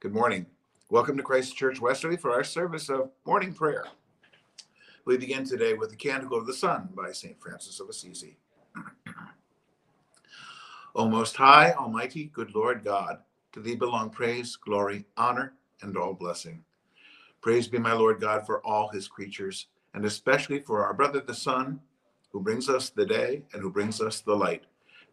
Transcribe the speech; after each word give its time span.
Good 0.00 0.14
morning. 0.14 0.46
Welcome 0.88 1.18
to 1.18 1.22
Christ 1.22 1.58
Church 1.58 1.78
Westerly 1.78 2.16
for 2.16 2.32
our 2.32 2.42
service 2.42 2.88
of 2.88 3.10
morning 3.26 3.52
prayer. 3.52 3.84
We 5.04 5.18
begin 5.18 5.44
today 5.44 5.74
with 5.74 5.90
the 5.90 5.96
Canticle 5.96 6.38
of 6.38 6.46
the 6.46 6.54
Sun 6.54 6.88
by 6.96 7.12
St. 7.12 7.38
Francis 7.38 7.80
of 7.80 7.90
Assisi. 7.90 8.38
o 10.94 11.06
Most 11.06 11.36
High, 11.36 11.72
Almighty, 11.72 12.30
good 12.32 12.54
Lord 12.54 12.82
God, 12.82 13.18
to 13.52 13.60
thee 13.60 13.76
belong 13.76 14.08
praise, 14.08 14.56
glory, 14.56 15.04
honor, 15.18 15.52
and 15.82 15.94
all 15.98 16.14
blessing. 16.14 16.64
Praise 17.42 17.68
be 17.68 17.76
my 17.76 17.92
Lord 17.92 18.22
God 18.22 18.46
for 18.46 18.66
all 18.66 18.88
his 18.88 19.06
creatures, 19.06 19.66
and 19.92 20.06
especially 20.06 20.60
for 20.60 20.82
our 20.82 20.94
brother 20.94 21.20
the 21.20 21.34
sun, 21.34 21.78
who 22.32 22.40
brings 22.40 22.70
us 22.70 22.88
the 22.88 23.04
day 23.04 23.42
and 23.52 23.60
who 23.60 23.70
brings 23.70 24.00
us 24.00 24.22
the 24.22 24.34
light. 24.34 24.64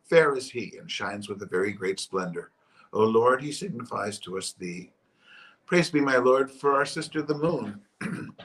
Fair 0.03 0.33
is 0.33 0.49
he 0.49 0.77
and 0.79 0.89
shines 0.89 1.27
with 1.27 1.41
a 1.41 1.45
very 1.45 1.73
great 1.73 1.99
splendor. 1.99 2.51
O 2.93 3.03
Lord, 3.03 3.41
he 3.41 3.51
signifies 3.51 4.19
to 4.19 4.37
us 4.37 4.53
thee. 4.53 4.91
Praise 5.65 5.89
be, 5.89 5.99
my 5.99 6.17
Lord, 6.17 6.49
for 6.49 6.73
our 6.73 6.85
sister 6.85 7.21
the 7.21 7.35
moon, 7.35 7.81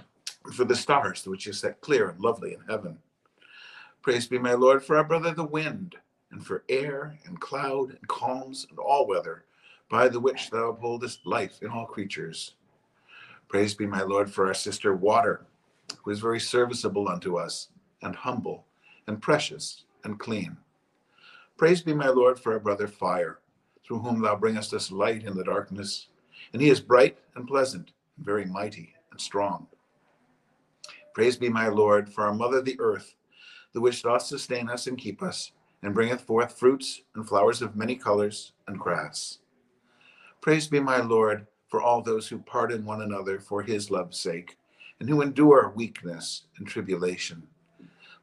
for 0.53 0.65
the 0.65 0.75
stars 0.75 1.27
which 1.27 1.47
is 1.47 1.61
set 1.61 1.80
clear 1.80 2.09
and 2.09 2.21
lovely 2.21 2.55
in 2.55 2.61
heaven. 2.69 2.99
Praise 4.02 4.27
be, 4.27 4.39
my 4.39 4.55
Lord, 4.55 4.83
for 4.83 4.97
our 4.97 5.05
brother 5.05 5.33
the 5.33 5.45
wind, 5.45 5.95
and 6.33 6.45
for 6.45 6.65
air 6.69 7.16
and 7.27 7.41
cloud 7.41 7.91
and 7.91 8.09
calms 8.09 8.66
and 8.69 8.79
all 8.79 9.07
weather, 9.07 9.45
by 9.89 10.09
the 10.09 10.19
which 10.19 10.51
thou 10.51 10.71
upholdest 10.71 11.24
life 11.24 11.63
in 11.63 11.69
all 11.69 11.87
creatures. 11.87 12.55
Praise 13.49 13.74
be, 13.74 13.87
my 13.87 14.02
Lord, 14.02 14.33
for 14.33 14.47
our 14.47 14.55
sister 14.55 14.97
water, 14.97 15.47
who 16.02 16.11
is 16.11 16.19
very 16.19 16.41
serviceable 16.41 17.09
unto 17.09 17.37
us, 17.37 17.69
and 18.02 18.16
humble, 18.16 18.65
and 19.07 19.23
precious, 19.23 19.85
and 20.02 20.19
clean. 20.19 20.57
Praise 21.57 21.83
be, 21.83 21.95
my 21.95 22.09
Lord, 22.09 22.41
for 22.41 22.55
our 22.55 22.59
brother 22.59 22.88
fire 22.88 23.38
through 23.87 24.01
whom 24.01 24.21
thou 24.21 24.37
bringest 24.37 24.73
us 24.73 24.91
light 24.91 25.25
in 25.25 25.37
the 25.37 25.45
darkness. 25.45 26.09
And 26.53 26.63
he 26.63 26.71
is 26.71 26.81
bright 26.81 27.19
and 27.35 27.47
pleasant, 27.47 27.93
and 28.17 28.27
very 28.27 28.45
mighty 28.45 28.95
and 29.11 29.21
strong. 29.21 29.66
Praise 31.15 31.37
be, 31.37 31.49
my 31.49 31.69
Lord, 31.69 32.13
for 32.13 32.24
our 32.24 32.35
mother 32.35 32.63
the 32.63 32.80
earth, 32.80 33.15
the 33.73 33.80
which 33.80 34.02
doth 34.02 34.23
sustain 34.23 34.69
us 34.69 34.87
and 34.87 34.97
keep 34.97 35.23
us, 35.23 35.52
and 35.83 35.95
bringeth 35.95 36.23
forth 36.23 36.59
fruits 36.59 37.02
and 37.15 37.29
flowers 37.29 37.61
of 37.61 37.77
many 37.77 37.97
colors 37.97 38.52
and 38.66 38.79
grass. 38.79 39.39
Praise 40.41 40.69
be, 40.69 40.80
my 40.80 41.01
Lord, 41.01 41.46
for 41.69 41.83
all 41.83 42.02
those 42.02 42.29
who 42.29 42.39
pardon 42.39 42.85
one 42.85 43.02
another 43.02 43.39
for 43.39 43.63
his 43.63 43.91
love's 43.91 44.19
sake, 44.19 44.57
and 45.01 45.09
who 45.09 45.23
endure 45.23 45.73
weakness 45.74 46.45
and 46.59 46.67
tribulation. 46.67 47.43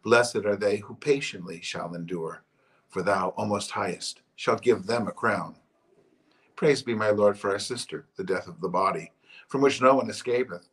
Blessed 0.03 0.45
are 0.45 0.55
they 0.55 0.77
who 0.77 0.95
patiently 0.95 1.59
shall 1.61 1.93
endure, 1.93 2.43
for 2.87 3.01
thou, 3.01 3.33
O 3.37 3.45
Most 3.45 3.71
Highest, 3.71 4.21
shalt 4.39 4.61
give 4.61 4.85
them 4.85 5.05
a 5.05 5.11
crown. 5.11 5.53
Praise 6.55 6.81
be, 6.81 6.95
my 6.95 7.09
Lord, 7.09 7.37
for 7.37 7.51
our 7.51 7.59
sister, 7.59 8.05
the 8.15 8.23
death 8.23 8.47
of 8.47 8.61
the 8.61 8.69
body, 8.69 9.11
from 9.49 9.59
which 9.59 9.81
no 9.81 9.95
one 9.95 10.09
escapeth. 10.09 10.69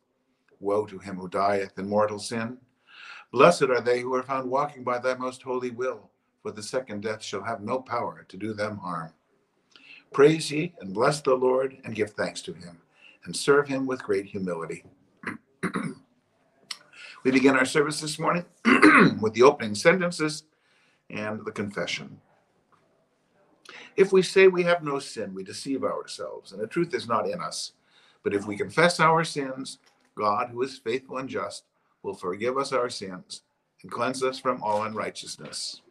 Woe 0.61 0.85
to 0.85 0.97
him 0.99 1.17
who 1.17 1.27
dieth 1.27 1.77
in 1.77 1.89
mortal 1.89 2.17
sin. 2.17 2.59
Blessed 3.33 3.63
are 3.63 3.81
they 3.81 3.99
who 3.99 4.13
are 4.15 4.23
found 4.23 4.49
walking 4.49 4.85
by 4.85 4.99
thy 4.99 5.15
most 5.15 5.43
holy 5.43 5.71
will, 5.71 6.09
for 6.41 6.53
the 6.53 6.63
second 6.63 7.01
death 7.01 7.21
shall 7.21 7.43
have 7.43 7.59
no 7.59 7.81
power 7.81 8.25
to 8.29 8.37
do 8.37 8.53
them 8.53 8.77
harm. 8.77 9.11
Praise 10.13 10.49
ye 10.49 10.73
and 10.79 10.93
bless 10.93 11.19
the 11.19 11.35
Lord, 11.35 11.77
and 11.83 11.93
give 11.93 12.11
thanks 12.11 12.41
to 12.43 12.53
him, 12.53 12.77
and 13.25 13.35
serve 13.35 13.67
him 13.67 13.85
with 13.85 14.01
great 14.01 14.27
humility. 14.27 14.85
we 17.25 17.31
begin 17.31 17.57
our 17.57 17.65
service 17.65 17.99
this 17.99 18.17
morning 18.17 18.45
with 19.19 19.33
the 19.33 19.43
opening 19.43 19.75
sentences 19.75 20.43
and 21.09 21.43
the 21.43 21.51
confession. 21.51 22.21
If 23.95 24.11
we 24.11 24.21
say 24.21 24.47
we 24.47 24.63
have 24.63 24.83
no 24.83 24.99
sin, 24.99 25.33
we 25.33 25.43
deceive 25.43 25.83
ourselves, 25.83 26.51
and 26.51 26.61
the 26.61 26.67
truth 26.67 26.93
is 26.93 27.07
not 27.07 27.29
in 27.29 27.41
us. 27.41 27.73
But 28.23 28.33
if 28.33 28.45
we 28.45 28.57
confess 28.57 28.99
our 28.99 29.23
sins, 29.23 29.79
God, 30.15 30.49
who 30.49 30.61
is 30.61 30.77
faithful 30.77 31.17
and 31.17 31.29
just, 31.29 31.63
will 32.03 32.13
forgive 32.13 32.57
us 32.57 32.71
our 32.71 32.89
sins 32.89 33.41
and 33.81 33.91
cleanse 33.91 34.23
us 34.23 34.39
from 34.39 34.61
all 34.63 34.83
unrighteousness. 34.83 35.81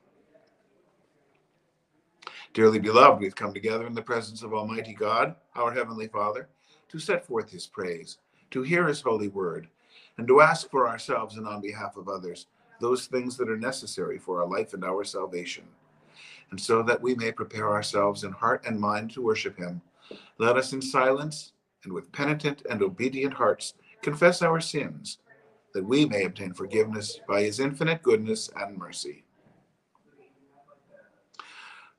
Dearly 2.55 2.79
beloved, 2.79 3.21
we've 3.21 3.37
come 3.37 3.53
together 3.53 3.87
in 3.87 3.95
the 3.95 4.03
presence 4.03 4.43
of 4.43 4.55
Almighty 4.55 4.95
God, 4.95 5.35
our 5.55 5.73
Heavenly 5.73 6.09
Father, 6.09 6.49
to 6.89 6.99
set 6.99 7.27
forth 7.27 7.51
His 7.51 7.67
praise, 7.67 8.19
to 8.51 8.63
hear 8.63 8.87
His 8.87 9.03
holy 9.03 9.29
word, 9.29 9.69
and 10.17 10.27
to 10.27 10.41
ask 10.41 10.71
for 10.71 10.89
ourselves 10.89 11.37
and 11.37 11.47
on 11.47 11.61
behalf 11.61 11.97
of 11.97 12.09
others 12.09 12.47
those 12.81 13.07
things 13.07 13.37
that 13.37 13.51
are 13.51 13.57
necessary 13.57 14.19
for 14.19 14.41
our 14.41 14.49
life 14.49 14.73
and 14.75 14.85
our 14.85 15.05
salvation 15.05 15.65
and 16.51 16.61
so 16.61 16.83
that 16.83 17.01
we 17.01 17.15
may 17.15 17.33
prepare 17.33 17.71
ourselves 17.73 18.25
in 18.25 18.33
heart 18.33 18.65
and 18.67 18.79
mind 18.79 19.11
to 19.13 19.23
worship 19.23 19.57
him. 19.57 19.81
Let 20.39 20.57
us 20.57 20.73
in 20.73 20.83
silence 20.83 21.53
and 21.85 21.93
with 21.93 22.13
penitent 22.13 22.63
and 22.69 22.83
obedient 22.83 23.35
hearts 23.35 23.75
confess 24.03 24.43
our 24.43 24.61
sins, 24.61 25.19
that 25.75 25.85
we 25.85 26.07
may 26.07 26.25
obtain 26.25 26.53
forgiveness 26.53 27.21
by 27.29 27.43
his 27.43 27.61
infinite 27.61 28.03
goodness 28.03 28.51
and 28.57 28.77
mercy. 28.77 29.25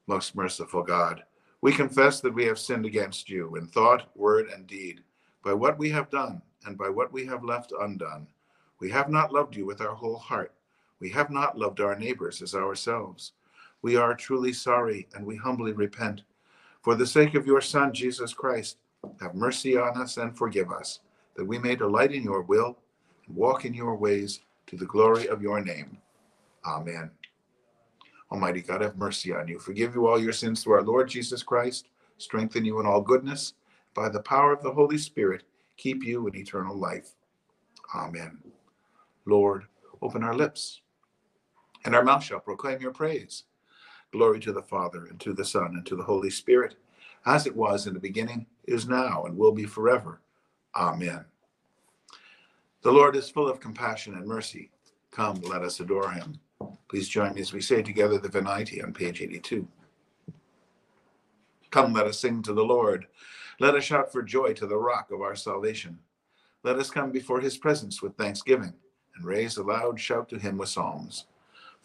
Most 0.07 0.35
merciful 0.35 0.83
God, 0.83 1.23
we 1.61 1.73
confess 1.73 2.21
that 2.21 2.33
we 2.33 2.45
have 2.45 2.59
sinned 2.59 2.85
against 2.85 3.29
you 3.29 3.55
in 3.55 3.67
thought, 3.67 4.09
word, 4.15 4.47
and 4.47 4.65
deed, 4.67 5.01
by 5.43 5.53
what 5.53 5.77
we 5.77 5.89
have 5.89 6.09
done 6.09 6.41
and 6.65 6.77
by 6.77 6.89
what 6.89 7.11
we 7.11 7.25
have 7.25 7.43
left 7.43 7.73
undone. 7.79 8.27
We 8.79 8.89
have 8.91 9.09
not 9.09 9.33
loved 9.33 9.55
you 9.55 9.65
with 9.65 9.81
our 9.81 9.95
whole 9.95 10.17
heart. 10.17 10.53
We 10.99 11.09
have 11.11 11.29
not 11.29 11.57
loved 11.57 11.79
our 11.79 11.97
neighbors 11.97 12.41
as 12.41 12.55
ourselves. 12.55 13.33
We 13.81 13.95
are 13.95 14.15
truly 14.15 14.53
sorry 14.53 15.07
and 15.15 15.25
we 15.25 15.35
humbly 15.35 15.73
repent. 15.73 16.21
For 16.81 16.95
the 16.95 17.07
sake 17.07 17.35
of 17.35 17.45
your 17.45 17.61
Son, 17.61 17.93
Jesus 17.93 18.33
Christ, 18.33 18.77
have 19.21 19.35
mercy 19.35 19.77
on 19.77 19.97
us 20.01 20.17
and 20.17 20.37
forgive 20.37 20.71
us, 20.71 20.99
that 21.35 21.45
we 21.45 21.59
may 21.59 21.75
delight 21.75 22.11
in 22.11 22.23
your 22.23 22.41
will 22.41 22.77
and 23.27 23.35
walk 23.35 23.65
in 23.65 23.73
your 23.73 23.95
ways 23.95 24.41
to 24.67 24.75
the 24.75 24.85
glory 24.85 25.27
of 25.27 25.41
your 25.41 25.61
name. 25.61 25.97
Amen. 26.65 27.11
Almighty 28.31 28.61
God, 28.61 28.81
have 28.81 28.97
mercy 28.97 29.33
on 29.33 29.47
you. 29.47 29.59
Forgive 29.59 29.95
you 29.95 30.07
all 30.07 30.19
your 30.19 30.33
sins 30.33 30.63
through 30.63 30.73
our 30.73 30.83
Lord 30.83 31.07
Jesus 31.07 31.43
Christ. 31.43 31.87
Strengthen 32.17 32.65
you 32.65 32.79
in 32.79 32.85
all 32.85 33.01
goodness. 33.01 33.53
By 33.93 34.09
the 34.09 34.21
power 34.21 34.51
of 34.51 34.61
the 34.61 34.73
Holy 34.73 34.97
Spirit, 34.97 35.43
keep 35.77 36.03
you 36.03 36.27
in 36.27 36.35
eternal 36.35 36.75
life. 36.75 37.11
Amen. 37.95 38.39
Lord, 39.25 39.65
open 40.01 40.23
our 40.23 40.35
lips, 40.35 40.81
and 41.85 41.95
our 41.95 42.03
mouth 42.03 42.23
shall 42.23 42.39
proclaim 42.39 42.81
your 42.81 42.91
praise. 42.91 43.43
Glory 44.13 44.39
to 44.39 44.53
the 44.53 44.61
Father, 44.61 45.05
and 45.05 45.19
to 45.19 45.33
the 45.33 45.45
Son, 45.45 45.75
and 45.75 45.85
to 45.85 45.95
the 45.95 46.03
Holy 46.03 46.29
Spirit, 46.29 46.75
as 47.25 47.45
it 47.45 47.55
was 47.55 47.87
in 47.87 47.93
the 47.93 47.99
beginning, 47.99 48.45
is 48.65 48.87
now, 48.87 49.23
and 49.23 49.37
will 49.37 49.51
be 49.51 49.65
forever. 49.65 50.21
Amen. 50.75 51.25
The 52.83 52.91
Lord 52.91 53.15
is 53.15 53.29
full 53.29 53.49
of 53.49 53.59
compassion 53.59 54.13
and 54.13 54.25
mercy. 54.25 54.71
Come, 55.11 55.41
let 55.41 55.61
us 55.61 55.79
adore 55.79 56.11
him. 56.11 56.39
Please 56.87 57.09
join 57.09 57.33
me 57.33 57.41
as 57.41 57.51
we 57.51 57.61
say 57.61 57.81
together 57.81 58.17
the 58.17 58.29
Venite 58.29 58.81
on 58.83 58.93
page 58.93 59.21
82. 59.21 59.67
Come, 61.69 61.93
let 61.93 62.07
us 62.07 62.19
sing 62.19 62.41
to 62.43 62.53
the 62.53 62.63
Lord. 62.63 63.07
Let 63.59 63.75
us 63.75 63.83
shout 63.83 64.11
for 64.11 64.21
joy 64.21 64.53
to 64.53 64.67
the 64.67 64.77
rock 64.77 65.11
of 65.11 65.21
our 65.21 65.35
salvation. 65.35 65.99
Let 66.63 66.77
us 66.77 66.89
come 66.89 67.11
before 67.11 67.41
his 67.41 67.57
presence 67.57 68.01
with 68.01 68.15
thanksgiving 68.15 68.73
and 69.15 69.25
raise 69.25 69.57
a 69.57 69.63
loud 69.63 69.99
shout 69.99 70.29
to 70.29 70.39
him 70.39 70.57
with 70.57 70.69
psalms. 70.69 71.25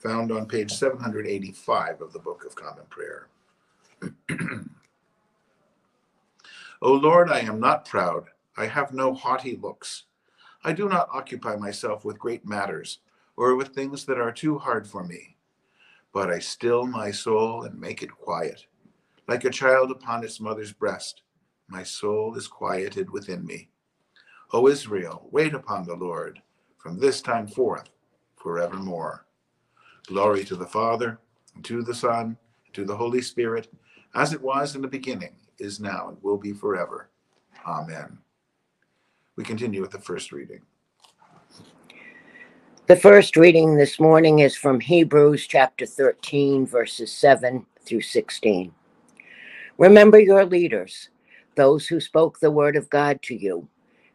found 0.00 0.32
on 0.32 0.46
page 0.46 0.72
785 0.72 2.00
of 2.00 2.12
the 2.12 2.18
Book 2.18 2.44
of 2.46 2.54
Common 2.54 2.84
Prayer. 2.88 3.28
o 6.82 6.92
Lord, 6.92 7.30
I 7.30 7.40
am 7.40 7.60
not 7.60 7.84
proud. 7.84 8.24
I 8.56 8.66
have 8.66 8.94
no 8.94 9.12
haughty 9.12 9.56
looks. 9.56 10.04
I 10.64 10.72
do 10.72 10.88
not 10.88 11.10
occupy 11.12 11.56
myself 11.56 12.04
with 12.04 12.18
great 12.18 12.46
matters 12.46 13.00
or 13.36 13.56
with 13.56 13.68
things 13.68 14.06
that 14.06 14.18
are 14.18 14.32
too 14.32 14.58
hard 14.58 14.86
for 14.86 15.04
me. 15.04 15.36
But 16.12 16.30
I 16.30 16.38
still 16.38 16.86
my 16.86 17.10
soul 17.10 17.64
and 17.64 17.78
make 17.78 18.02
it 18.02 18.10
quiet. 18.10 18.64
Like 19.28 19.44
a 19.44 19.50
child 19.50 19.90
upon 19.90 20.24
its 20.24 20.40
mother's 20.40 20.72
breast, 20.72 21.22
my 21.68 21.82
soul 21.82 22.36
is 22.36 22.48
quieted 22.48 23.10
within 23.10 23.44
me. 23.44 23.68
O 24.52 24.66
Israel, 24.66 25.28
wait 25.30 25.54
upon 25.54 25.84
the 25.84 25.94
Lord 25.94 26.40
from 26.78 26.98
this 26.98 27.20
time 27.20 27.46
forth 27.46 27.90
forevermore. 28.36 29.26
Glory 30.06 30.44
to 30.44 30.56
the 30.56 30.66
Father, 30.66 31.18
and 31.54 31.64
to 31.64 31.82
the 31.82 31.94
Son, 31.94 32.36
and 32.66 32.74
to 32.74 32.84
the 32.84 32.96
Holy 32.96 33.22
Spirit, 33.22 33.68
as 34.14 34.32
it 34.32 34.40
was 34.40 34.74
in 34.74 34.82
the 34.82 34.88
beginning, 34.88 35.34
is 35.58 35.80
now, 35.80 36.08
and 36.08 36.18
will 36.22 36.38
be 36.38 36.52
forever. 36.52 37.08
Amen. 37.66 38.18
We 39.36 39.44
continue 39.44 39.80
with 39.80 39.90
the 39.90 39.98
first 40.00 40.32
reading. 40.32 40.62
The 42.86 42.96
first 42.96 43.36
reading 43.36 43.76
this 43.76 44.00
morning 44.00 44.40
is 44.40 44.56
from 44.56 44.80
Hebrews 44.80 45.46
chapter 45.46 45.86
13, 45.86 46.66
verses 46.66 47.12
7 47.12 47.64
through 47.84 48.00
16. 48.00 48.72
Remember 49.78 50.18
your 50.18 50.44
leaders, 50.44 51.08
those 51.54 51.86
who 51.86 52.00
spoke 52.00 52.40
the 52.40 52.50
word 52.50 52.76
of 52.76 52.90
God 52.90 53.22
to 53.22 53.34
you. 53.34 53.68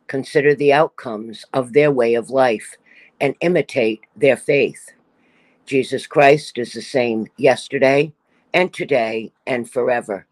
Consider 0.07 0.53
the 0.53 0.73
outcomes 0.73 1.45
of 1.53 1.73
their 1.73 1.91
way 1.91 2.15
of 2.15 2.29
life 2.29 2.75
and 3.21 3.35
imitate 3.41 4.01
their 4.15 4.37
faith. 4.37 4.91
Jesus 5.65 6.05
Christ 6.05 6.59
is 6.59 6.73
the 6.73 6.81
same 6.81 7.27
yesterday 7.37 8.13
and 8.53 8.71
today 8.71 9.31
and 9.47 9.69
forever. 9.69 10.27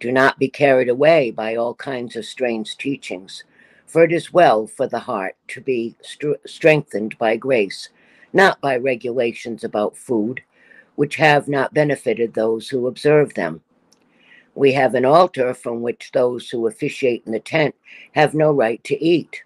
Do 0.00 0.10
not 0.10 0.38
be 0.38 0.48
carried 0.48 0.88
away 0.88 1.30
by 1.30 1.56
all 1.56 1.74
kinds 1.74 2.16
of 2.16 2.24
strange 2.24 2.78
teachings, 2.78 3.44
for 3.86 4.02
it 4.02 4.12
is 4.12 4.32
well 4.32 4.66
for 4.66 4.86
the 4.86 4.98
heart 4.98 5.36
to 5.48 5.60
be 5.60 5.94
str- 6.00 6.40
strengthened 6.46 7.18
by 7.18 7.36
grace, 7.36 7.90
not 8.32 8.60
by 8.62 8.76
regulations 8.76 9.62
about 9.62 9.96
food, 9.96 10.42
which 10.94 11.16
have 11.16 11.48
not 11.48 11.74
benefited 11.74 12.32
those 12.32 12.68
who 12.68 12.86
observe 12.86 13.34
them. 13.34 13.60
We 14.54 14.72
have 14.72 14.94
an 14.94 15.04
altar 15.04 15.52
from 15.52 15.82
which 15.82 16.12
those 16.12 16.48
who 16.48 16.66
officiate 16.66 17.24
in 17.26 17.32
the 17.32 17.40
tent 17.40 17.74
have 18.12 18.32
no 18.32 18.52
right 18.52 18.82
to 18.84 19.02
eat. 19.04 19.42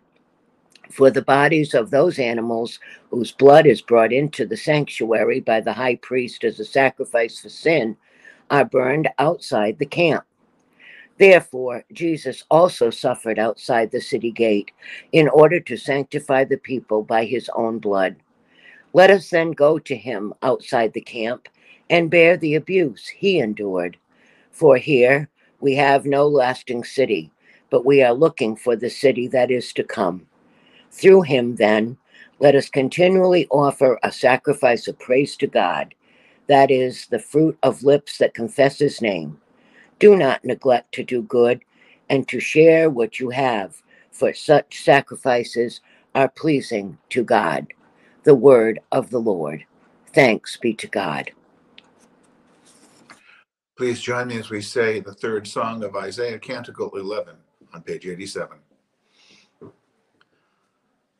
For 0.90 1.10
the 1.10 1.22
bodies 1.22 1.72
of 1.75 1.90
those 1.90 2.19
animals 2.19 2.81
whose 3.10 3.32
blood 3.32 3.66
is 3.66 3.81
brought 3.81 4.12
into 4.12 4.44
the 4.44 4.56
sanctuary 4.56 5.40
by 5.40 5.60
the 5.60 5.72
high 5.72 5.96
priest 5.96 6.42
as 6.42 6.58
a 6.58 6.64
sacrifice 6.64 7.38
for 7.38 7.48
sin 7.48 7.96
are 8.50 8.64
burned 8.64 9.08
outside 9.19 9.78
the 9.78 9.87
camp. 9.87 10.25
Therefore, 11.19 11.84
Jesus 11.92 12.44
also 12.50 12.90
suffered 12.90 13.38
outside 13.38 13.90
the 13.90 14.00
city 14.00 14.32
gate 14.32 14.72
in 15.12 15.28
order 15.28 15.60
to 15.60 15.76
sanctify 15.76 16.44
the 16.44 16.56
people 16.56 17.02
by 17.02 17.25
his 17.25 17.48
own 17.54 17.78
blood. 17.78 18.16
Let 18.92 19.10
us 19.10 19.31
then 19.31 19.52
go 19.52 19.78
to 19.78 19.94
him 19.94 20.34
outside 20.42 20.92
the 20.92 21.02
camp 21.02 21.48
and 21.88 22.10
bear 22.10 22.37
the 22.37 22.54
abuse 22.56 23.06
he 23.06 23.38
endured. 23.38 23.96
For 24.50 24.76
here 24.76 25.28
we 25.60 25.75
have 25.76 26.06
no 26.06 26.26
lasting 26.26 26.84
city, 26.84 27.31
but 27.70 27.87
we 27.87 28.02
are 28.02 28.14
looking 28.14 28.56
for 28.56 28.75
the 28.75 28.90
city 28.90 29.28
that 29.28 29.50
is 29.50 29.72
to 29.75 29.84
come. 29.84 30.26
Through 30.90 31.22
him, 31.22 31.56
then, 31.56 31.96
let 32.38 32.54
us 32.54 32.69
continually 32.69 33.46
offer 33.50 33.98
a 34.02 34.12
sacrifice 34.12 34.88
of 34.88 34.98
praise 34.98 35.37
to 35.37 35.46
God, 35.46 35.94
that 36.46 36.70
is, 36.70 37.06
the 37.06 37.19
fruit 37.19 37.58
of 37.62 37.82
lips 37.82 38.19
that 38.19 38.34
confess 38.34 38.78
his 38.78 39.00
name. 39.00 39.40
Do 39.98 40.16
not 40.16 40.44
neglect 40.44 40.92
to 40.94 41.04
do 41.04 41.22
good 41.22 41.60
and 42.08 42.26
to 42.28 42.40
share 42.40 42.90
what 42.90 43.20
you 43.20 43.31
have, 43.31 43.82
for 44.10 44.32
such 44.34 44.82
sacrifices 44.82 45.81
are 46.14 46.28
pleasing 46.28 46.98
to 47.10 47.22
God. 47.22 47.69
The 48.25 48.34
word 48.34 48.81
of 48.90 49.10
the 49.10 49.20
Lord. 49.20 49.64
Thanks 50.12 50.56
be 50.56 50.75
to 50.75 50.87
God. 50.88 51.31
Please 53.76 54.00
join 54.00 54.28
me 54.28 54.38
as 54.38 54.50
we 54.50 54.60
say 54.60 55.00
the 55.00 55.14
third 55.14 55.46
song 55.46 55.84
of 55.84 55.96
Isaiah 55.96 56.38
Canticle 56.38 56.90
11 56.96 57.34
on 57.72 57.82
page 57.82 58.06
87. 58.06 58.58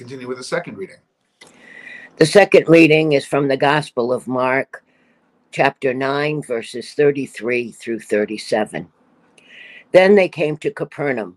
Continue 0.00 0.28
with 0.28 0.38
the 0.38 0.44
second 0.44 0.78
reading. 0.78 0.96
The 2.16 2.24
second 2.24 2.66
reading 2.70 3.12
is 3.12 3.26
from 3.26 3.48
the 3.48 3.56
Gospel 3.58 4.14
of 4.14 4.26
Mark, 4.26 4.82
chapter 5.50 5.92
9, 5.92 6.42
verses 6.42 6.94
33 6.94 7.70
through 7.70 8.00
37. 8.00 8.88
Then 9.92 10.14
they 10.14 10.30
came 10.30 10.56
to 10.56 10.70
Capernaum, 10.70 11.36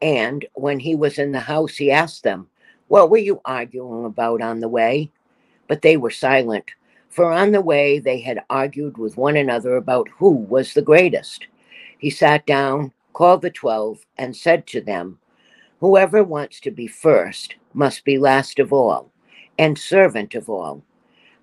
and 0.00 0.46
when 0.54 0.80
he 0.80 0.94
was 0.94 1.18
in 1.18 1.32
the 1.32 1.40
house, 1.40 1.76
he 1.76 1.90
asked 1.90 2.22
them, 2.22 2.48
What 2.86 3.10
were 3.10 3.18
you 3.18 3.42
arguing 3.44 4.06
about 4.06 4.40
on 4.40 4.60
the 4.60 4.70
way? 4.70 5.10
But 5.66 5.82
they 5.82 5.98
were 5.98 6.10
silent, 6.10 6.64
for 7.10 7.30
on 7.30 7.52
the 7.52 7.60
way 7.60 7.98
they 7.98 8.20
had 8.20 8.42
argued 8.48 8.96
with 8.96 9.18
one 9.18 9.36
another 9.36 9.76
about 9.76 10.08
who 10.16 10.30
was 10.30 10.72
the 10.72 10.80
greatest. 10.80 11.46
He 11.98 12.08
sat 12.08 12.46
down, 12.46 12.90
called 13.12 13.42
the 13.42 13.50
twelve, 13.50 14.06
and 14.16 14.34
said 14.34 14.66
to 14.68 14.80
them, 14.80 15.18
Whoever 15.80 16.24
wants 16.24 16.58
to 16.60 16.70
be 16.70 16.86
first 16.86 17.56
must 17.74 18.04
be 18.04 18.18
last 18.18 18.58
of 18.58 18.72
all, 18.72 19.12
and 19.58 19.78
servant 19.78 20.34
of 20.34 20.48
all. 20.50 20.84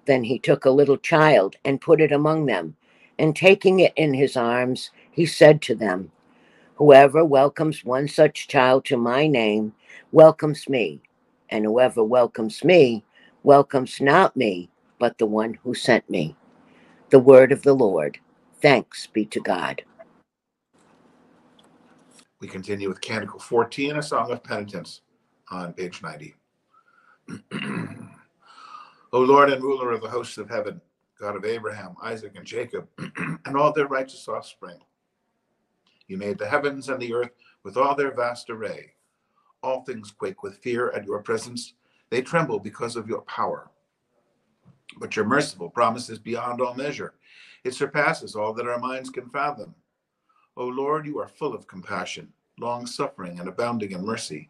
Then 0.06 0.26
he 0.26 0.40
took 0.40 0.66
a 0.66 0.72
little 0.72 0.98
child 0.98 1.58
and 1.66 1.82
put 1.82 2.02
it 2.02 2.12
among 2.12 2.48
them, 2.48 2.76
and 3.20 3.36
taking 3.36 3.80
it 3.80 3.94
in 3.96 4.14
his 4.14 4.38
arms, 4.38 4.92
he 5.12 5.26
said 5.26 5.62
to 5.64 5.76
them, 5.76 6.12
Whoever 6.76 7.26
welcomes 7.26 7.86
one 7.86 8.08
such 8.08 8.48
child 8.50 8.86
to 8.86 8.98
my 8.98 9.28
name 9.28 9.74
welcomes 10.12 10.70
me, 10.70 11.02
and 11.50 11.66
whoever 11.66 12.04
welcomes 12.04 12.64
me 12.64 13.06
welcomes 13.44 14.02
not 14.02 14.36
me, 14.36 14.70
but 15.00 15.18
the 15.20 15.28
one 15.28 15.56
who 15.64 15.74
sent 15.76 16.10
me. 16.10 16.36
The 17.12 17.20
word 17.20 17.52
of 17.54 17.64
the 17.64 17.74
Lord. 17.76 18.20
Thanks 18.62 19.08
be 19.08 19.26
to 19.28 19.40
God. 19.42 19.84
We 22.42 22.48
continue 22.50 22.90
with 22.90 23.02
Canticle 23.02 23.40
14, 23.40 23.98
a 23.98 24.04
song 24.04 24.32
of 24.32 24.44
penitence 24.44 25.02
on 25.52 25.74
page 25.74 26.02
90. 26.02 26.36
o 29.14 29.20
Lord 29.20 29.50
and 29.52 29.64
ruler 29.64 29.92
of 29.92 30.02
the 30.02 30.10
hosts 30.10 30.38
of 30.38 30.50
heaven, 30.50 30.82
God 31.20 31.36
of 31.36 31.46
Abraham, 31.46 31.96
Isaac, 32.02 32.34
and 32.36 32.46
Jacob, 32.46 32.88
and 33.46 33.58
all 33.58 33.72
their 33.72 33.88
righteous 33.88 34.28
offspring, 34.28 34.80
you 36.08 36.18
made 36.18 36.38
the 36.38 36.48
heavens 36.48 36.90
and 36.90 37.02
the 37.02 37.14
earth 37.14 37.32
with 37.64 37.78
all 37.78 37.96
their 37.96 38.14
vast 38.14 38.50
array. 38.50 38.94
All 39.64 39.84
things 39.84 40.12
quake 40.12 40.44
with 40.44 40.60
fear 40.60 40.92
at 40.92 41.06
your 41.06 41.22
presence. 41.22 41.74
They 42.12 42.22
tremble 42.22 42.60
because 42.60 42.96
of 42.96 43.10
your 43.10 43.22
power. 43.22 43.72
But 44.98 45.16
your 45.16 45.26
merciful 45.26 45.70
promise 45.70 46.10
is 46.10 46.20
beyond 46.20 46.62
all 46.62 46.76
measure. 46.76 47.16
It 47.64 47.74
surpasses 47.74 48.36
all 48.36 48.54
that 48.54 48.68
our 48.68 48.80
minds 48.80 49.10
can 49.10 49.30
fathom. 49.30 49.74
O 50.56 50.68
Lord, 50.68 51.06
you 51.08 51.20
are 51.20 51.28
full 51.28 51.56
of 51.56 51.68
compassion, 51.68 52.32
long 52.60 52.86
suffering, 52.86 53.40
and 53.40 53.50
abounding 53.50 53.92
in 53.92 54.06
mercy. 54.06 54.50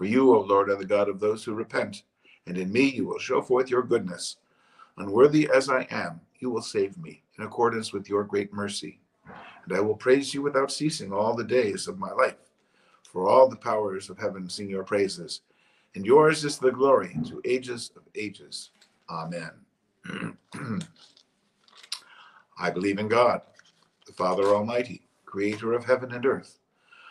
For 0.00 0.06
you, 0.06 0.34
O 0.34 0.40
Lord, 0.40 0.70
are 0.70 0.76
the 0.76 0.86
God 0.86 1.10
of 1.10 1.20
those 1.20 1.44
who 1.44 1.52
repent, 1.52 2.04
and 2.46 2.56
in 2.56 2.72
me 2.72 2.84
you 2.84 3.04
will 3.04 3.18
show 3.18 3.42
forth 3.42 3.68
your 3.68 3.82
goodness. 3.82 4.38
Unworthy 4.96 5.46
as 5.54 5.68
I 5.68 5.86
am, 5.90 6.22
you 6.38 6.48
will 6.48 6.62
save 6.62 6.96
me 6.96 7.22
in 7.36 7.44
accordance 7.44 7.92
with 7.92 8.08
your 8.08 8.24
great 8.24 8.50
mercy. 8.50 8.98
And 9.26 9.76
I 9.76 9.80
will 9.80 9.94
praise 9.94 10.32
you 10.32 10.40
without 10.40 10.72
ceasing 10.72 11.12
all 11.12 11.36
the 11.36 11.44
days 11.44 11.86
of 11.86 11.98
my 11.98 12.10
life. 12.12 12.38
For 13.12 13.28
all 13.28 13.46
the 13.46 13.56
powers 13.56 14.08
of 14.08 14.18
heaven 14.18 14.48
sing 14.48 14.70
your 14.70 14.84
praises, 14.84 15.42
and 15.94 16.06
yours 16.06 16.46
is 16.46 16.56
the 16.56 16.72
glory 16.72 17.18
to 17.26 17.42
ages 17.44 17.92
of 17.94 18.04
ages. 18.14 18.70
Amen. 19.10 19.50
I 22.58 22.70
believe 22.70 22.98
in 22.98 23.08
God, 23.08 23.42
the 24.06 24.14
Father 24.14 24.44
Almighty, 24.44 25.02
creator 25.26 25.74
of 25.74 25.84
heaven 25.84 26.12
and 26.12 26.24
earth. 26.24 26.59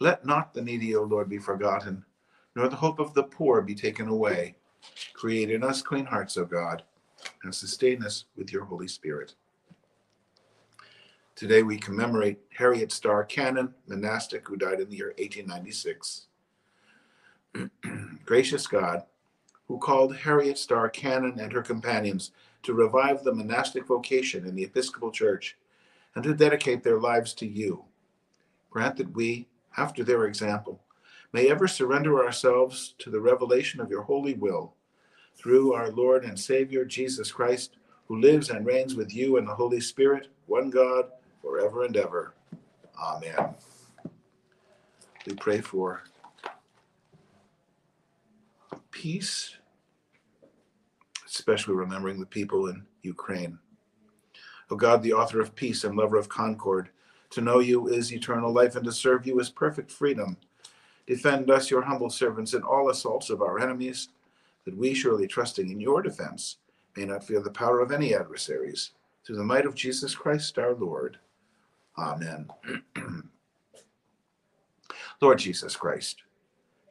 Let 0.00 0.24
not 0.24 0.52
the 0.52 0.62
needy, 0.62 0.94
O 0.96 1.02
Lord, 1.02 1.28
be 1.28 1.38
forgotten, 1.38 2.04
nor 2.56 2.68
the 2.68 2.76
hope 2.76 2.98
of 2.98 3.14
the 3.14 3.22
poor 3.22 3.62
be 3.62 3.74
taken 3.74 4.08
away. 4.08 4.56
Create 5.12 5.50
in 5.50 5.62
us 5.62 5.82
clean 5.82 6.04
hearts, 6.04 6.36
O 6.36 6.44
God, 6.44 6.82
and 7.42 7.54
sustain 7.54 8.02
us 8.02 8.24
with 8.36 8.52
your 8.52 8.64
Holy 8.64 8.88
Spirit. 8.88 9.34
Today 11.36 11.62
we 11.62 11.78
commemorate 11.78 12.38
Harriet 12.50 12.92
Starr 12.92 13.24
Cannon, 13.24 13.74
monastic 13.88 14.46
who 14.46 14.56
died 14.56 14.80
in 14.80 14.88
the 14.88 14.96
year 14.96 15.14
1896. 15.18 16.26
Gracious 18.24 18.66
God, 18.66 19.02
who 19.66 19.78
called 19.78 20.16
Harriet 20.16 20.58
Starr 20.58 20.88
Cannon 20.88 21.40
and 21.40 21.52
her 21.52 21.62
companions 21.62 22.32
to 22.62 22.74
revive 22.74 23.24
the 23.24 23.34
monastic 23.34 23.86
vocation 23.86 24.46
in 24.46 24.54
the 24.54 24.64
Episcopal 24.64 25.10
Church 25.10 25.56
and 26.14 26.22
to 26.24 26.34
dedicate 26.34 26.82
their 26.82 27.00
lives 27.00 27.34
to 27.34 27.46
you, 27.46 27.84
grant 28.70 28.96
that 28.96 29.14
we, 29.14 29.48
after 29.76 30.04
their 30.04 30.26
example, 30.26 30.80
may 31.32 31.50
ever 31.50 31.66
surrender 31.66 32.24
ourselves 32.24 32.94
to 32.98 33.10
the 33.10 33.20
revelation 33.20 33.80
of 33.80 33.90
your 33.90 34.02
holy 34.02 34.34
will 34.34 34.74
through 35.36 35.72
our 35.72 35.90
Lord 35.90 36.24
and 36.24 36.38
Savior 36.38 36.84
Jesus 36.84 37.32
Christ, 37.32 37.76
who 38.06 38.20
lives 38.20 38.50
and 38.50 38.64
reigns 38.64 38.94
with 38.94 39.14
you 39.14 39.36
and 39.36 39.46
the 39.46 39.54
Holy 39.54 39.80
Spirit, 39.80 40.28
one 40.46 40.70
God, 40.70 41.06
forever 41.42 41.84
and 41.84 41.96
ever. 41.96 42.34
Amen. 43.00 43.54
We 45.26 45.34
pray 45.34 45.60
for 45.60 46.04
peace, 48.90 49.56
especially 51.26 51.74
remembering 51.74 52.20
the 52.20 52.26
people 52.26 52.68
in 52.68 52.84
Ukraine. 53.02 53.58
O 54.70 54.76
God, 54.76 55.02
the 55.02 55.12
author 55.12 55.40
of 55.40 55.54
peace 55.54 55.84
and 55.84 55.96
lover 55.96 56.16
of 56.16 56.28
concord, 56.28 56.90
to 57.34 57.40
know 57.40 57.58
you 57.58 57.88
is 57.88 58.12
eternal 58.12 58.52
life, 58.52 58.76
and 58.76 58.84
to 58.84 58.92
serve 58.92 59.26
you 59.26 59.38
is 59.40 59.50
perfect 59.50 59.90
freedom. 59.90 60.36
Defend 61.06 61.50
us, 61.50 61.70
your 61.70 61.82
humble 61.82 62.10
servants, 62.10 62.54
in 62.54 62.62
all 62.62 62.88
assaults 62.88 63.30
of 63.30 63.42
our 63.42 63.58
enemies, 63.58 64.08
that 64.64 64.76
we, 64.76 64.94
surely 64.94 65.26
trusting 65.26 65.70
in 65.70 65.80
your 65.80 66.00
defense, 66.00 66.56
may 66.96 67.04
not 67.04 67.24
fear 67.24 67.40
the 67.40 67.50
power 67.50 67.80
of 67.80 67.92
any 67.92 68.14
adversaries. 68.14 68.92
Through 69.24 69.36
the 69.36 69.44
might 69.44 69.66
of 69.66 69.74
Jesus 69.74 70.14
Christ 70.14 70.58
our 70.58 70.74
Lord. 70.74 71.18
Amen. 71.98 72.48
Lord 75.20 75.38
Jesus 75.38 75.76
Christ, 75.76 76.22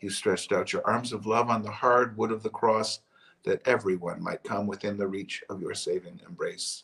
you 0.01 0.09
stretched 0.09 0.51
out 0.51 0.73
your 0.73 0.85
arms 0.87 1.13
of 1.13 1.25
love 1.25 1.49
on 1.49 1.61
the 1.61 1.71
hard 1.71 2.17
wood 2.17 2.31
of 2.31 2.43
the 2.43 2.49
cross 2.49 2.99
that 3.43 3.61
everyone 3.67 4.21
might 4.23 4.43
come 4.43 4.65
within 4.67 4.97
the 4.97 5.07
reach 5.07 5.43
of 5.49 5.61
your 5.61 5.73
saving 5.73 6.19
embrace. 6.27 6.83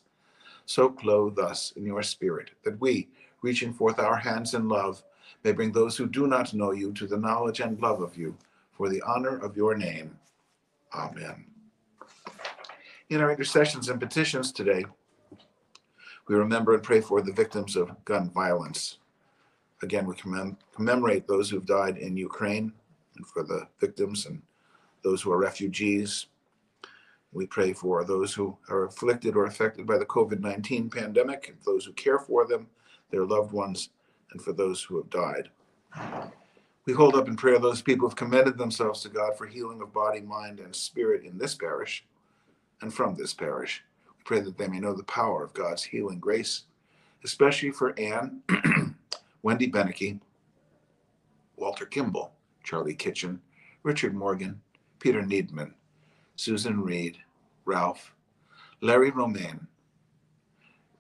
So 0.66 0.90
clothe 0.90 1.40
us 1.40 1.74
in 1.76 1.86
your 1.86 2.04
spirit 2.04 2.52
that 2.64 2.80
we, 2.80 3.10
reaching 3.42 3.74
forth 3.74 4.00
our 4.00 4.18
hands 4.18 4.54
in 4.54 4.68
love, 4.68 5.04
may 5.44 5.52
bring 5.52 5.72
those 5.72 5.96
who 5.96 6.08
do 6.08 6.28
not 6.28 6.54
know 6.54 6.72
you 6.72 6.92
to 6.94 7.08
the 7.08 7.18
knowledge 7.18 7.60
and 7.60 7.82
love 7.82 8.02
of 8.02 8.18
you 8.18 8.36
for 8.72 8.90
the 8.90 9.02
honor 9.02 9.38
of 9.38 9.56
your 9.56 9.76
name. 9.76 10.18
Amen. 10.94 11.46
In 13.10 13.22
our 13.22 13.32
intercessions 13.32 13.90
and 13.90 14.00
petitions 14.00 14.52
today, 14.52 14.86
we 16.28 16.36
remember 16.36 16.76
and 16.76 16.84
pray 16.84 17.02
for 17.02 17.22
the 17.22 17.34
victims 17.34 17.76
of 17.76 18.06
gun 18.06 18.30
violence. 18.30 19.00
Again, 19.82 20.06
we 20.06 20.16
commem- 20.16 20.58
commemorate 20.76 21.28
those 21.28 21.50
who've 21.50 21.66
died 21.66 21.98
in 21.98 22.16
Ukraine 22.18 22.72
and 23.16 23.26
for 23.26 23.44
the 23.44 23.68
victims 23.80 24.26
and 24.26 24.42
those 25.04 25.22
who 25.22 25.32
are 25.32 25.40
refugees. 25.40 26.28
We 27.32 27.48
pray 27.48 27.74
for 27.74 28.04
those 28.04 28.34
who 28.34 28.58
are 28.70 28.86
afflicted 28.86 29.36
or 29.36 29.46
affected 29.46 29.86
by 29.86 29.98
the 29.98 30.06
COVID 30.06 30.40
19 30.40 30.90
pandemic, 30.90 31.50
and 31.50 31.58
those 31.66 31.86
who 31.86 31.94
care 31.94 32.20
for 32.20 32.46
them, 32.46 32.68
their 33.12 33.26
loved 33.26 33.52
ones, 33.52 33.90
and 34.32 34.42
for 34.42 34.54
those 34.54 34.82
who 34.84 34.98
have 34.98 35.10
died. 35.10 35.50
We 36.86 36.94
hold 36.94 37.16
up 37.16 37.28
in 37.28 37.36
prayer 37.36 37.60
those 37.60 37.82
people 37.82 38.08
who 38.08 38.10
have 38.10 38.16
commended 38.16 38.58
themselves 38.58 39.02
to 39.04 39.10
God 39.10 39.38
for 39.38 39.46
healing 39.46 39.82
of 39.82 39.94
body, 39.94 40.22
mind, 40.22 40.60
and 40.60 40.76
spirit 40.76 41.24
in 41.24 41.38
this 41.38 41.56
parish 41.56 42.06
and 42.82 42.94
from 42.94 43.16
this 43.16 43.34
parish. 43.34 43.84
We 44.18 44.24
pray 44.24 44.40
that 44.42 44.58
they 44.58 44.68
may 44.68 44.80
know 44.80 44.94
the 44.94 45.04
power 45.04 45.44
of 45.44 45.54
God's 45.54 45.84
healing 45.84 46.20
grace, 46.20 46.64
especially 47.24 47.72
for 47.72 47.98
Anne, 48.00 48.42
Wendy 49.44 49.70
Beneke, 49.70 50.20
Walter 51.58 51.86
Kimball, 51.86 52.34
Charlie 52.64 52.96
Kitchen, 52.96 53.42
Richard 53.84 54.16
Morgan, 54.16 54.62
Peter 55.00 55.22
Needman, 55.22 55.74
Susan 56.36 56.82
Reed, 56.82 57.18
Ralph, 57.66 58.14
Larry 58.82 59.12
Romaine, 59.12 59.68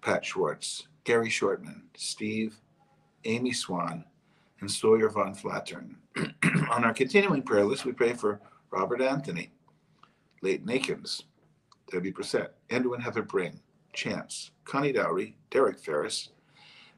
Pat 0.01 0.25
Schwartz, 0.25 0.87
Gary 1.09 1.29
Shortman, 1.31 1.81
Steve, 1.97 2.55
Amy 3.25 3.51
Swan, 3.51 4.05
and 4.61 4.69
Sawyer 4.69 5.09
Von 5.09 5.33
Flattern. 5.33 5.95
On 6.69 6.85
our 6.85 6.93
continuing 6.93 7.41
prayer 7.41 7.65
list, 7.65 7.83
we 7.83 7.93
pray 7.93 8.13
for 8.13 8.39
Robert 8.69 9.01
Anthony, 9.01 9.49
Leighton 10.43 10.69
Akins, 10.69 11.23
Debbie 11.91 12.11
Brissett, 12.11 12.49
and 12.69 12.85
Heather 13.01 13.23
Bring, 13.23 13.59
Chance, 13.91 14.51
Connie 14.65 14.93
Dowry, 14.93 15.33
Derek 15.49 15.79
Ferris, 15.79 16.29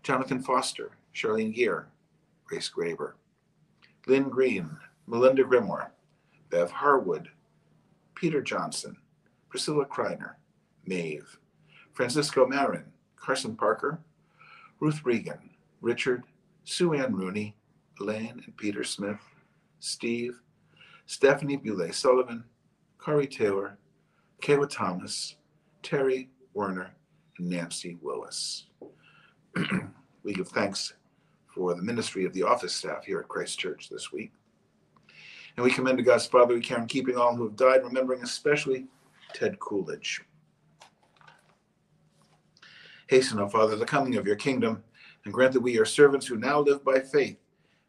Jonathan 0.03 0.41
Foster, 0.41 0.97
Charlene 1.15 1.55
Gear, 1.55 1.87
Grace 2.43 2.69
Graber, 2.69 3.13
Lynn 4.07 4.27
Green, 4.27 4.75
Melinda 5.07 5.45
Grimore, 5.45 5.89
Bev 6.49 6.69
Harwood, 6.69 7.29
Peter 8.15 8.41
Johnson, 8.41 8.97
Priscilla 9.47 9.85
Kreiner, 9.85 10.33
Maeve, 10.85 11.39
Francisco 11.93 12.45
Marin, 12.45 12.83
Carson 13.21 13.55
Parker, 13.55 13.99
Ruth 14.79 15.05
Regan, 15.05 15.51
Richard, 15.79 16.23
Sue 16.63 16.93
Ann 16.93 17.15
Rooney, 17.15 17.55
Elaine 17.99 18.41
and 18.45 18.57
Peter 18.57 18.83
Smith, 18.83 19.19
Steve, 19.79 20.39
Stephanie 21.05 21.57
Bule 21.57 21.91
Sullivan, 21.93 22.43
Kari 23.03 23.27
Taylor, 23.27 23.77
Kayla 24.41 24.69
Thomas, 24.69 25.35
Terry 25.83 26.29
Werner, 26.53 26.91
and 27.37 27.49
Nancy 27.49 27.97
Willis. 28.01 28.65
we 30.23 30.33
give 30.33 30.47
thanks 30.47 30.93
for 31.45 31.75
the 31.75 31.81
ministry 31.81 32.25
of 32.25 32.33
the 32.33 32.43
office 32.43 32.73
staff 32.73 33.05
here 33.05 33.19
at 33.19 33.27
Christ 33.27 33.59
Church 33.59 33.89
this 33.89 34.11
week. 34.11 34.31
And 35.57 35.63
we 35.63 35.71
commend 35.71 35.97
to 35.97 36.03
God's 36.03 36.25
fatherly 36.25 36.61
care 36.61 36.79
in 36.79 36.87
keeping 36.87 37.17
all 37.17 37.35
who 37.35 37.43
have 37.43 37.55
died, 37.55 37.83
remembering 37.83 38.23
especially 38.23 38.87
Ted 39.33 39.59
Coolidge. 39.59 40.21
Hasten, 43.11 43.39
O 43.39 43.49
Father, 43.49 43.75
the 43.75 43.85
coming 43.85 44.15
of 44.15 44.25
your 44.25 44.37
kingdom, 44.37 44.81
and 45.25 45.33
grant 45.33 45.51
that 45.51 45.59
we, 45.59 45.73
your 45.73 45.83
servants 45.83 46.25
who 46.25 46.37
now 46.37 46.61
live 46.61 46.81
by 46.81 47.01
faith, 47.01 47.35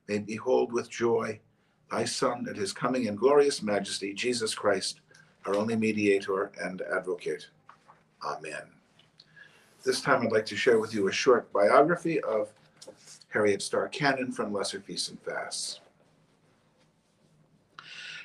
may 0.09 0.19
behold 0.19 0.73
with 0.73 0.91
joy 0.91 1.39
thy 1.93 2.05
Son 2.05 2.45
at 2.51 2.57
his 2.57 2.73
coming 2.73 3.05
in 3.05 3.15
glorious 3.15 3.63
majesty, 3.63 4.13
Jesus 4.13 4.53
Christ, 4.53 4.99
our 5.47 5.55
only 5.55 5.77
mediator 5.77 6.51
and 6.61 6.83
advocate. 6.93 7.47
Amen. 8.25 8.63
This 9.85 10.01
time 10.01 10.23
I'd 10.23 10.33
like 10.33 10.47
to 10.47 10.57
share 10.57 10.81
with 10.81 10.93
you 10.93 11.07
a 11.07 11.13
short 11.13 11.53
biography 11.53 12.21
of 12.23 12.53
Harriet 13.29 13.63
Starr 13.63 13.87
Cannon 13.91 14.33
from 14.33 14.53
Lesser 14.53 14.81
Feasts 14.81 15.09
and 15.11 15.21
Fasts. 15.21 15.79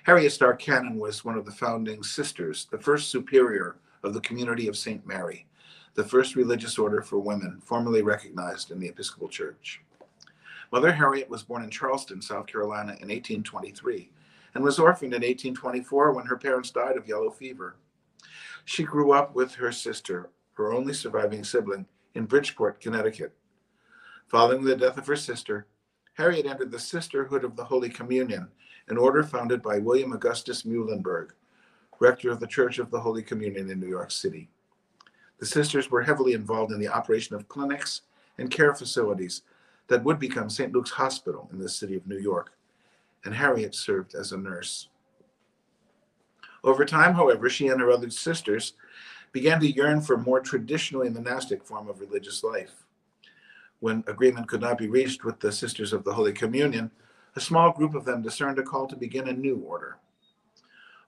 Harriet 0.02 0.32
Starr 0.32 0.56
Cannon 0.56 0.98
was 0.98 1.24
one 1.24 1.38
of 1.38 1.46
the 1.46 1.52
founding 1.52 2.02
sisters, 2.02 2.66
the 2.72 2.80
first 2.80 3.12
superior 3.12 3.76
of 4.02 4.16
the 4.16 4.22
community 4.22 4.68
of 4.68 4.76
St. 4.76 5.06
Mary, 5.06 5.47
the 5.98 6.04
first 6.04 6.36
religious 6.36 6.78
order 6.78 7.02
for 7.02 7.18
women 7.18 7.60
formally 7.66 8.04
recognized 8.04 8.70
in 8.70 8.80
the 8.80 8.88
Episcopal 8.88 9.28
Church. 9.28 9.82
Mother 10.72 10.92
Harriet 10.92 11.28
was 11.28 11.42
born 11.42 11.64
in 11.64 11.72
Charleston, 11.72 12.22
South 12.22 12.46
Carolina 12.46 12.92
in 13.02 13.10
1823 13.10 14.12
and 14.54 14.64
was 14.64 14.78
orphaned 14.78 15.16
in 15.16 15.22
1824 15.22 16.14
when 16.14 16.28
her 16.28 16.38
parents 16.38 16.70
died 16.70 16.98
of 16.98 17.08
yellow 17.08 17.32
fever. 17.32 17.78
She 18.64 18.84
grew 18.84 19.12
up 19.12 19.34
with 19.34 19.56
her 19.56 19.72
sister, 19.72 20.30
her 20.54 20.72
only 20.72 20.94
surviving 20.94 21.44
sibling, 21.44 21.88
in 22.14 22.26
Bridgeport, 22.26 22.80
Connecticut. 22.80 23.34
Following 24.28 24.64
the 24.64 24.76
death 24.76 25.00
of 25.00 25.08
her 25.08 25.16
sister, 25.16 25.66
Harriet 26.14 26.46
entered 26.46 26.72
the 26.72 26.80
Sisterhood 26.80 27.44
of 27.44 27.56
the 27.56 27.64
Holy 27.64 27.90
Communion, 27.90 28.50
an 28.88 28.98
order 28.98 29.24
founded 29.24 29.64
by 29.64 29.80
William 29.80 30.14
Augustus 30.14 30.62
Muhlenberg, 30.62 31.30
rector 32.00 32.30
of 32.30 32.40
the 32.40 32.46
Church 32.46 32.78
of 32.78 32.92
the 32.92 33.00
Holy 33.00 33.24
Communion 33.24 33.72
in 33.72 33.80
New 33.80 33.88
York 33.90 34.12
City. 34.12 34.50
The 35.40 35.46
sisters 35.46 35.92
were 35.92 36.04
heavily 36.04 36.34
involved 36.34 36.72
in 36.72 36.80
the 36.80 36.88
operation 36.88 37.36
of 37.36 37.48
clinics 37.48 38.02
and 38.38 38.50
care 38.50 38.74
facilities 38.74 39.44
that 39.88 40.04
would 40.04 40.20
become 40.20 40.50
St. 40.50 40.72
Luke's 40.74 40.92
Hospital 40.92 41.50
in 41.52 41.60
the 41.60 41.70
city 41.70 41.96
of 41.96 42.08
New 42.08 42.18
York, 42.18 42.54
and 43.24 43.34
Harriet 43.34 43.76
served 43.76 44.16
as 44.16 44.32
a 44.32 44.38
nurse. 44.38 44.90
Over 46.64 46.86
time, 46.86 47.14
however, 47.14 47.50
she 47.50 47.68
and 47.68 47.80
her 47.80 47.92
other 47.92 48.10
sisters 48.10 48.74
began 49.32 49.60
to 49.60 49.72
yearn 49.72 50.02
for 50.02 50.16
a 50.16 50.22
more 50.22 50.40
traditionally 50.40 51.10
monastic 51.10 51.64
form 51.64 51.88
of 51.88 52.00
religious 52.00 52.44
life. 52.44 52.86
When 53.80 54.04
agreement 54.08 54.48
could 54.48 54.62
not 54.62 54.78
be 54.78 54.88
reached 54.88 55.24
with 55.24 55.40
the 55.40 55.52
Sisters 55.52 55.94
of 55.94 56.04
the 56.04 56.14
Holy 56.14 56.34
Communion, 56.34 56.90
a 57.36 57.40
small 57.40 57.72
group 57.72 57.94
of 57.94 58.06
them 58.06 58.24
discerned 58.24 58.58
a 58.58 58.64
call 58.64 58.88
to 58.88 58.96
begin 58.96 59.28
a 59.28 59.34
new 59.34 59.58
order. 59.58 59.98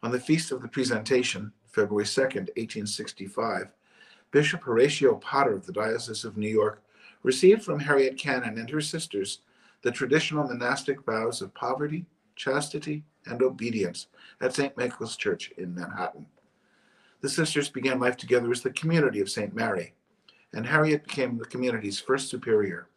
On 0.03 0.11
the 0.11 0.19
Feast 0.19 0.51
of 0.51 0.61
the 0.61 0.67
Presentation, 0.67 1.51
February 1.71 2.05
2nd, 2.05 2.49
1865, 2.55 3.69
Bishop 4.31 4.63
Horatio 4.63 5.15
Potter 5.15 5.53
of 5.53 5.65
the 5.65 5.73
Diocese 5.73 6.23
of 6.23 6.37
New 6.37 6.49
York 6.49 6.83
received 7.23 7.63
from 7.63 7.79
Harriet 7.79 8.17
Cannon 8.17 8.57
and 8.57 8.69
her 8.69 8.81
sisters 8.81 9.39
the 9.81 9.91
traditional 9.91 10.47
monastic 10.47 11.03
vows 11.03 11.41
of 11.41 11.53
poverty, 11.53 12.05
chastity, 12.35 13.03
and 13.25 13.41
obedience 13.41 14.07
at 14.41 14.53
St. 14.53 14.75
Michael's 14.77 15.17
Church 15.17 15.51
in 15.57 15.73
Manhattan. 15.73 16.25
The 17.21 17.29
sisters 17.29 17.69
began 17.69 17.99
life 17.99 18.17
together 18.17 18.51
as 18.51 18.61
the 18.61 18.71
community 18.71 19.19
of 19.19 19.29
St. 19.29 19.53
Mary, 19.53 19.93
and 20.53 20.65
Harriet 20.65 21.05
became 21.05 21.37
the 21.37 21.45
community's 21.45 21.99
first 21.99 22.29
superior. 22.29 22.87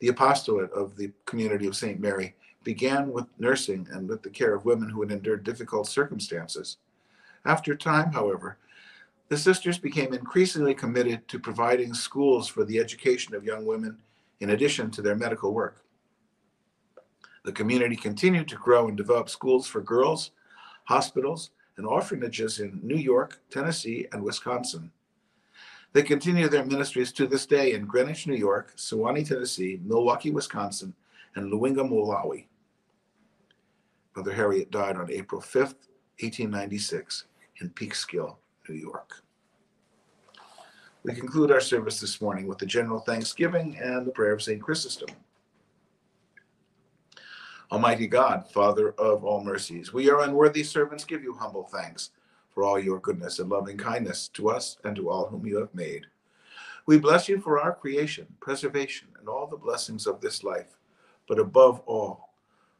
The 0.00 0.08
apostolate 0.08 0.72
of 0.72 0.96
the 0.96 1.12
community 1.24 1.66
of 1.66 1.76
St. 1.76 2.00
Mary 2.00 2.34
began 2.64 3.12
with 3.12 3.26
nursing 3.38 3.86
and 3.92 4.08
with 4.08 4.22
the 4.22 4.30
care 4.30 4.54
of 4.54 4.64
women 4.64 4.88
who 4.88 5.02
had 5.02 5.12
endured 5.12 5.44
difficult 5.44 5.86
circumstances. 5.86 6.78
After 7.44 7.74
time, 7.74 8.10
however, 8.12 8.58
the 9.28 9.38
sisters 9.38 9.78
became 9.78 10.12
increasingly 10.12 10.74
committed 10.74 11.26
to 11.28 11.38
providing 11.38 11.94
schools 11.94 12.46
for 12.48 12.64
the 12.64 12.78
education 12.78 13.34
of 13.34 13.44
young 13.44 13.64
women 13.64 13.98
in 14.40 14.50
addition 14.50 14.90
to 14.90 15.02
their 15.02 15.16
medical 15.16 15.52
work. 15.52 15.84
The 17.44 17.52
community 17.52 17.96
continued 17.96 18.48
to 18.48 18.56
grow 18.56 18.88
and 18.88 18.96
develop 18.96 19.28
schools 19.28 19.66
for 19.66 19.80
girls, 19.80 20.30
hospitals, 20.84 21.50
and 21.76 21.86
orphanages 21.86 22.60
in 22.60 22.80
New 22.82 22.96
York, 22.96 23.40
Tennessee, 23.50 24.06
and 24.12 24.22
Wisconsin. 24.22 24.90
They 25.92 26.02
continue 26.02 26.48
their 26.48 26.64
ministries 26.64 27.12
to 27.12 27.26
this 27.26 27.46
day 27.46 27.72
in 27.72 27.86
Greenwich, 27.86 28.26
New 28.26 28.34
York, 28.34 28.74
Sewanee, 28.76 29.26
Tennessee, 29.26 29.80
Milwaukee, 29.84 30.30
Wisconsin, 30.30 30.94
and 31.36 31.52
Luwinga, 31.52 31.88
Malawi. 31.88 32.46
Mother 34.16 34.32
Harriet 34.32 34.70
died 34.70 34.96
on 34.96 35.10
April 35.10 35.40
5th, 35.40 35.88
1896, 36.20 37.24
in 37.60 37.70
Peekskill, 37.70 38.36
New 38.68 38.76
York. 38.76 39.22
We 41.02 41.12
conclude 41.12 41.50
our 41.52 41.60
service 41.60 42.00
this 42.00 42.20
morning 42.20 42.46
with 42.46 42.58
the 42.58 42.66
general 42.66 43.00
thanksgiving 43.00 43.76
and 43.78 44.06
the 44.06 44.10
prayer 44.10 44.32
of 44.32 44.42
St. 44.42 44.60
Chrysostom. 44.60 45.10
Almighty 47.70 48.06
God, 48.06 48.50
Father 48.50 48.92
of 48.92 49.24
all 49.24 49.42
mercies, 49.42 49.92
we, 49.92 50.04
your 50.04 50.22
unworthy 50.22 50.62
servants, 50.62 51.04
give 51.04 51.22
you 51.22 51.34
humble 51.34 51.64
thanks 51.64 52.10
for 52.54 52.62
all 52.62 52.78
your 52.78 53.00
goodness 53.00 53.38
and 53.38 53.50
loving 53.50 53.76
kindness 53.76 54.28
to 54.28 54.48
us 54.48 54.78
and 54.84 54.94
to 54.96 55.10
all 55.10 55.26
whom 55.26 55.44
you 55.46 55.58
have 55.58 55.74
made. 55.74 56.06
We 56.86 56.98
bless 56.98 57.28
you 57.28 57.40
for 57.40 57.60
our 57.60 57.74
creation, 57.74 58.26
preservation, 58.40 59.08
and 59.18 59.28
all 59.28 59.46
the 59.46 59.56
blessings 59.56 60.06
of 60.06 60.20
this 60.20 60.44
life, 60.44 60.78
but 61.26 61.38
above 61.38 61.80
all, 61.86 62.30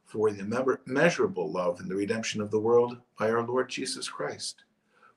for 0.05 0.31
the 0.31 0.71
immeasurable 0.85 1.51
love 1.51 1.79
and 1.79 1.89
the 1.89 1.95
redemption 1.95 2.41
of 2.41 2.51
the 2.51 2.59
world 2.59 2.97
by 3.17 3.29
our 3.29 3.43
Lord 3.43 3.69
Jesus 3.69 4.07
Christ, 4.07 4.64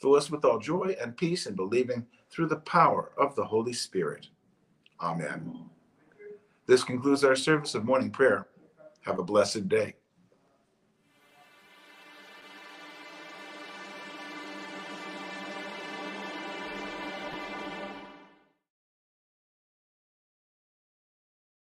fill 0.00 0.16
us 0.16 0.30
with 0.30 0.44
all 0.44 0.58
joy 0.58 0.96
and 1.00 1.16
peace 1.16 1.46
in 1.46 1.54
believing 1.54 2.06
through 2.30 2.48
the 2.48 2.56
power 2.56 3.12
of 3.18 3.34
the 3.34 3.44
Holy 3.44 3.72
Spirit. 3.72 4.28
Amen. 5.00 5.68
This 6.66 6.82
concludes 6.84 7.24
our 7.24 7.36
service 7.36 7.74
of 7.74 7.84
morning 7.84 8.10
prayer. 8.10 8.48
Have 9.02 9.18
a 9.18 9.24
blessed 9.24 9.68
day. 9.68 9.94